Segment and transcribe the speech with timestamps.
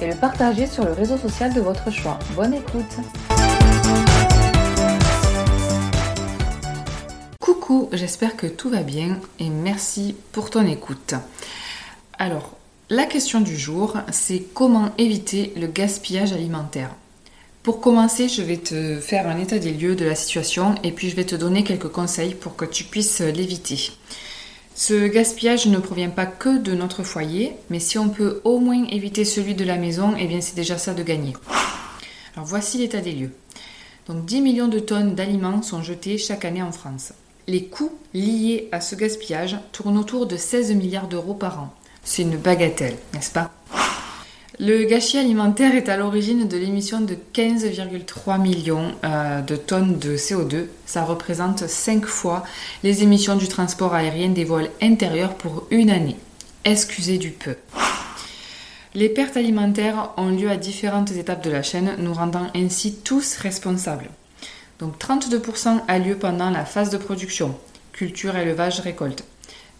[0.00, 2.18] et le partager sur le réseau social de votre choix.
[2.34, 2.96] Bonne écoute
[7.40, 11.14] Coucou, j'espère que tout va bien et merci pour ton écoute.
[12.18, 12.56] Alors,
[12.90, 16.90] la question du jour, c'est comment éviter le gaspillage alimentaire?
[17.62, 21.10] Pour commencer, je vais te faire un état des lieux de la situation et puis
[21.10, 23.90] je vais te donner quelques conseils pour que tu puisses l'éviter.
[24.78, 28.84] Ce gaspillage ne provient pas que de notre foyer, mais si on peut au moins
[28.84, 31.32] éviter celui de la maison, eh bien c'est déjà ça de gagner.
[32.34, 33.32] Alors voici l'état des lieux.
[34.06, 37.14] Donc 10 millions de tonnes d'aliments sont jetés chaque année en France.
[37.48, 41.74] Les coûts liés à ce gaspillage tournent autour de 16 milliards d'euros par an.
[42.04, 43.50] C'est une bagatelle, n'est-ce pas?
[44.58, 50.16] Le gâchis alimentaire est à l'origine de l'émission de 15,3 millions euh, de tonnes de
[50.16, 50.66] CO2.
[50.86, 52.42] Ça représente 5 fois
[52.82, 56.16] les émissions du transport aérien des vols intérieurs pour une année.
[56.64, 57.56] Excusez du peu.
[58.94, 63.36] Les pertes alimentaires ont lieu à différentes étapes de la chaîne, nous rendant ainsi tous
[63.36, 64.08] responsables.
[64.78, 67.54] Donc 32% a lieu pendant la phase de production,
[67.92, 69.24] culture, élevage, récolte.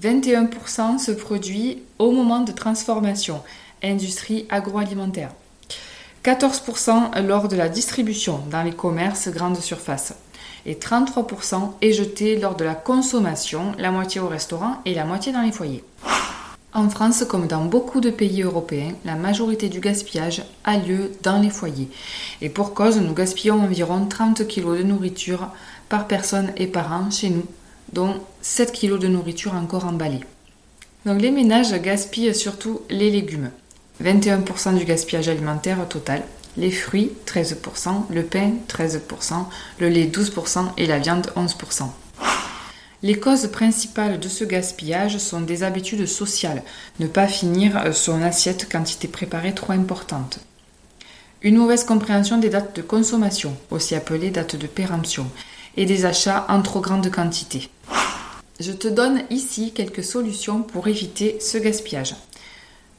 [0.00, 3.42] 21% se produit au moment de transformation,
[3.82, 5.30] industrie agroalimentaire.
[6.24, 10.14] 14% lors de la distribution dans les commerces grande surface.
[10.66, 15.32] Et 33% est jeté lors de la consommation, la moitié au restaurant et la moitié
[15.32, 15.82] dans les foyers.
[16.72, 21.40] En France, comme dans beaucoup de pays européens, la majorité du gaspillage a lieu dans
[21.40, 21.88] les foyers.
[22.42, 25.48] Et pour cause, nous gaspillons environ 30 kg de nourriture
[25.88, 27.46] par personne et par an chez nous,
[27.92, 30.20] dont 7 kg de nourriture encore emballée.
[31.06, 33.50] Donc les ménages gaspillent surtout les légumes.
[34.02, 36.22] 21% du gaspillage alimentaire total,
[36.56, 39.44] les fruits 13%, le pain 13%,
[39.78, 41.84] le lait 12% et la viande 11%.
[43.02, 46.62] Les causes principales de ce gaspillage sont des habitudes sociales,
[46.98, 50.40] ne pas finir son assiette quantité préparée trop importante.
[51.42, 55.30] Une mauvaise compréhension des dates de consommation, aussi appelées dates de péremption,
[55.78, 57.70] et des achats en trop grande quantité.
[58.58, 62.14] Je te donne ici quelques solutions pour éviter ce gaspillage.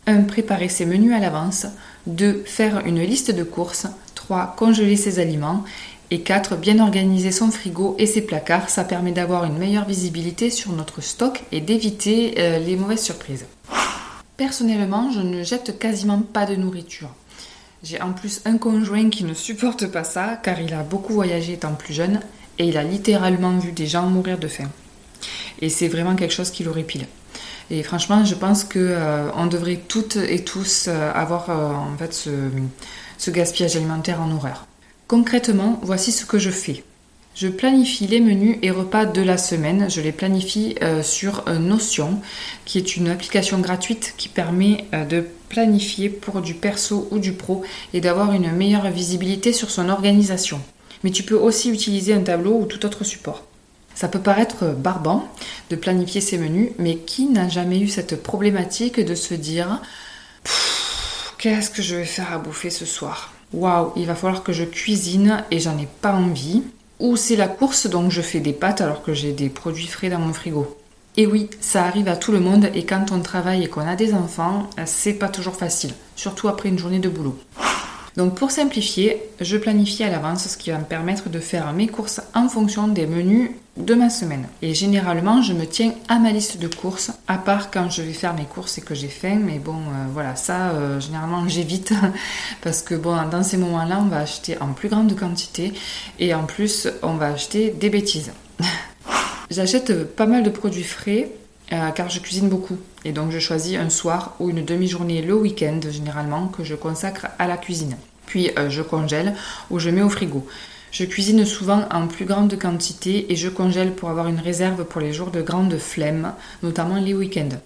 [0.08, 0.24] 1.
[0.24, 1.68] Préparer ses menus à l'avance.
[2.08, 2.44] 2.
[2.46, 3.88] Faire une liste de courses.
[4.16, 4.56] 3.
[4.58, 5.64] Congeler ses aliments.
[6.10, 6.58] Et 4.
[6.58, 8.70] Bien organiser son frigo et ses placards.
[8.70, 13.46] Ça permet d'avoir une meilleure visibilité sur notre stock et d'éviter euh, les mauvaises surprises.
[14.38, 17.10] Personnellement, je ne jette quasiment pas de nourriture.
[17.84, 21.54] J'ai en plus un conjoint qui ne supporte pas ça car il a beaucoup voyagé
[21.54, 22.20] étant plus jeune
[22.60, 24.70] et il a littéralement vu des gens mourir de faim.
[25.62, 27.06] Et c'est vraiment quelque chose qui l'horripile.
[27.74, 32.14] Et franchement, je pense qu'on euh, devrait toutes et tous euh, avoir euh, en fait
[32.14, 34.68] ce, gaspillage alimentaire en horreur.
[35.08, 36.84] Concrètement, voici ce que je fais.
[37.34, 39.90] Je planifie les menus et repas de la semaine.
[39.90, 42.20] Je les planifie sur Notion,
[42.66, 47.64] qui est une application gratuite qui permet de planifier pour du perso ou du pro
[47.94, 50.60] et d'avoir une meilleure visibilité sur son organisation.
[51.06, 53.46] Mais tu peux aussi utiliser un tableau ou tout autre support.
[54.02, 55.28] Ça peut paraître barbant
[55.70, 59.80] de planifier ses menus, mais qui n'a jamais eu cette problématique de se dire
[61.38, 63.32] qu'est-ce que je vais faire à bouffer ce soir?
[63.54, 66.64] Waouh, il va falloir que je cuisine et j'en ai pas envie.
[67.00, 70.10] Ou c'est la course donc je fais des pâtes alors que j'ai des produits frais
[70.10, 70.76] dans mon frigo.
[71.16, 73.96] Et oui, ça arrive à tout le monde et quand on travaille et qu'on a
[73.96, 77.38] des enfants, c'est pas toujours facile, surtout après une journée de boulot.
[78.18, 81.88] Donc pour simplifier, je planifie à l'avance ce qui va me permettre de faire mes
[81.88, 84.48] courses en fonction des menus de ma semaine.
[84.62, 88.14] Et généralement, je me tiens à ma liste de courses, à part quand je vais
[88.14, 89.40] faire mes courses et que j'ai faim.
[89.44, 91.94] Mais bon, euh, voilà, ça, euh, généralement, j'évite
[92.62, 95.74] parce que bon, dans ces moments-là, on va acheter en plus grande quantité
[96.20, 98.32] et en plus, on va acheter des bêtises.
[99.50, 101.30] J'achète pas mal de produits frais
[101.74, 102.78] euh, car je cuisine beaucoup.
[103.04, 107.28] Et donc je choisis un soir ou une demi-journée le week-end généralement que je consacre
[107.40, 107.98] à la cuisine.
[108.28, 109.36] Puis je congèle
[109.70, 110.48] ou je mets au frigo.
[110.92, 115.00] Je cuisine souvent en plus grande quantité et je congèle pour avoir une réserve pour
[115.00, 116.34] les jours de grande flemme,
[116.64, 117.58] notamment les week-ends.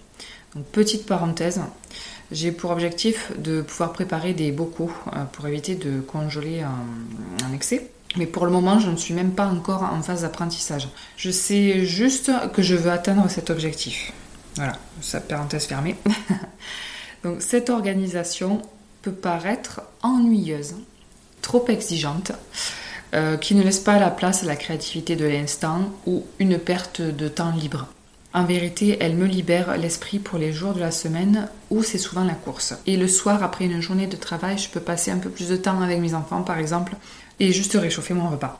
[0.56, 1.62] Donc petite parenthèse,
[2.32, 7.90] j'ai pour objectif de pouvoir préparer des bocaux euh, pour éviter de congeler en excès.
[8.18, 10.88] Mais pour le moment, je ne suis même pas encore en phase d'apprentissage.
[11.18, 14.14] Je sais juste que je veux atteindre cet objectif.
[14.56, 15.96] Voilà, sa parenthèse fermée.
[17.24, 18.62] Donc cette organisation
[19.02, 20.76] peut paraître ennuyeuse,
[21.42, 22.32] trop exigeante,
[23.16, 27.02] euh, qui ne laisse pas la place à la créativité de l'instant ou une perte
[27.02, 27.88] de temps libre.
[28.34, 32.26] En vérité, elle me libère l'esprit pour les jours de la semaine où c'est souvent
[32.26, 32.74] la course.
[32.86, 35.56] Et le soir, après une journée de travail, je peux passer un peu plus de
[35.56, 36.98] temps avec mes enfants, par exemple,
[37.40, 38.60] et juste réchauffer mon repas.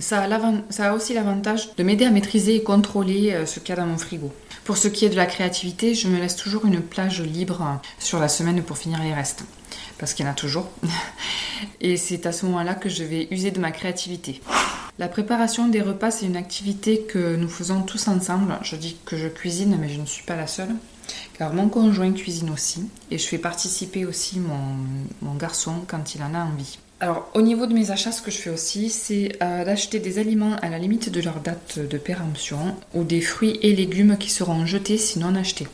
[0.00, 3.80] Ça a, aussi l'avantage de m'aider à maîtriser et contrôler euh, ce qu'il y a
[3.80, 4.32] dans mon frigo.
[4.64, 8.18] Pour ce qui est de la créativité, je me laisse toujours une plage libre sur
[8.18, 9.44] la semaine pour finir les restes.
[9.98, 10.68] Parce qu'il y en a toujours.
[11.80, 14.40] Et c'est à ce moment-là que je vais user de ma créativité.
[14.98, 18.56] La préparation des repas, c'est une activité que nous faisons tous ensemble.
[18.62, 20.74] Je dis que je cuisine, mais je ne suis pas la seule.
[21.36, 22.88] Car mon conjoint cuisine aussi.
[23.10, 26.78] Et je fais participer aussi mon, garçon quand il en a envie.
[27.00, 30.18] Alors, au niveau de mes achats, ce que je fais aussi, c'est euh, d'acheter des
[30.18, 34.30] aliments à la limite de leur date de péremption ou des fruits et légumes qui
[34.30, 35.66] seront jetés si non achetés.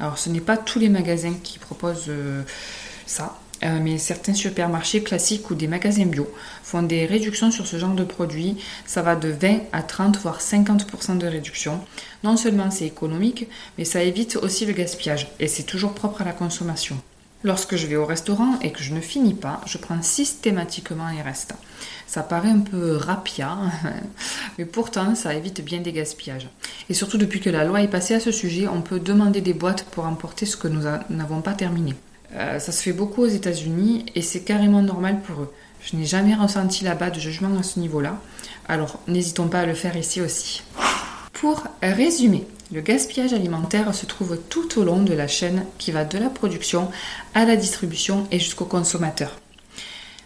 [0.00, 2.42] Alors, ce n'est pas tous les magasins qui proposent euh,
[3.06, 3.38] ça.
[3.64, 6.32] Euh, mais certains supermarchés classiques ou des magasins bio
[6.62, 8.56] font des réductions sur ce genre de produits.
[8.86, 11.80] Ça va de 20 à 30 voire 50% de réduction.
[12.22, 16.24] Non seulement c'est économique, mais ça évite aussi le gaspillage et c'est toujours propre à
[16.24, 16.96] la consommation.
[17.44, 21.22] Lorsque je vais au restaurant et que je ne finis pas, je prends systématiquement les
[21.22, 21.54] restes.
[22.08, 23.56] Ça paraît un peu rapia,
[24.58, 26.48] mais pourtant ça évite bien des gaspillages.
[26.88, 29.54] Et surtout depuis que la loi est passée à ce sujet, on peut demander des
[29.54, 31.94] boîtes pour emporter ce que nous n'avons pas terminé.
[32.34, 35.52] Euh, ça se fait beaucoup aux États-Unis et c'est carrément normal pour eux.
[35.80, 38.18] Je n'ai jamais ressenti là-bas de jugement à ce niveau-là,
[38.68, 40.62] alors n'hésitons pas à le faire ici aussi.
[41.40, 46.04] Pour résumer, le gaspillage alimentaire se trouve tout au long de la chaîne qui va
[46.04, 46.90] de la production
[47.32, 49.38] à la distribution et jusqu'au consommateur.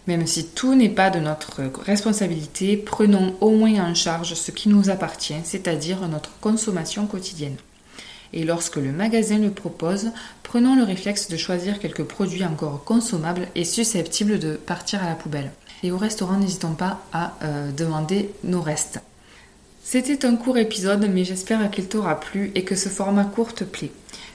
[0.07, 4.69] Même si tout n'est pas de notre responsabilité, prenons au moins en charge ce qui
[4.69, 7.57] nous appartient, c'est-à-dire notre consommation quotidienne.
[8.33, 10.09] Et lorsque le magasin le propose,
[10.41, 15.15] prenons le réflexe de choisir quelques produits encore consommables et susceptibles de partir à la
[15.15, 15.51] poubelle.
[15.83, 18.99] Et au restaurant, n'hésitons pas à euh, demander nos restes.
[19.83, 23.63] C'était un court épisode, mais j'espère qu'il t'aura plu et que ce format court te
[23.63, 23.91] plaît.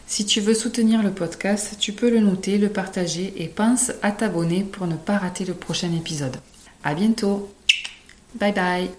[0.07, 4.13] Si tu veux soutenir le podcast, tu peux le noter, le partager et pense à
[4.13, 6.37] t'abonner pour ne pas rater le prochain épisode.
[6.85, 7.53] À bientôt.
[8.39, 8.99] Bye bye.